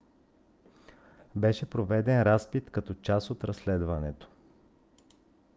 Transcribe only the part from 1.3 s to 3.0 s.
беше проведен разпит като